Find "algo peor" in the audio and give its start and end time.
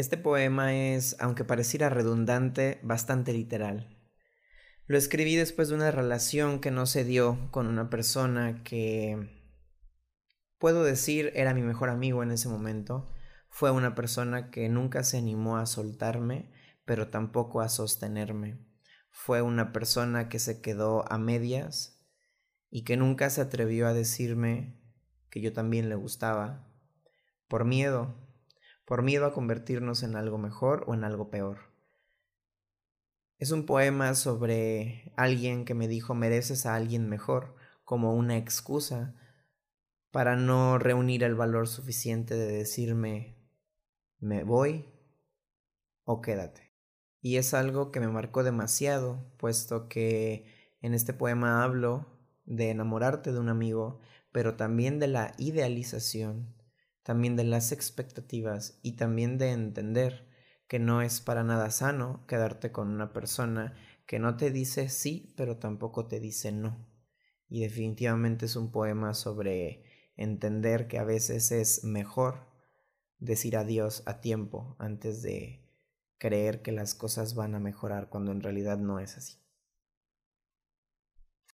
31.04-31.58